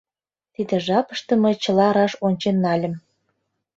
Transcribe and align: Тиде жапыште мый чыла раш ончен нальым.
Тиде 0.53 0.75
жапыште 0.87 1.33
мый 1.43 1.55
чыла 1.63 1.87
раш 1.95 2.13
ончен 2.25 2.55
нальым. 2.65 2.93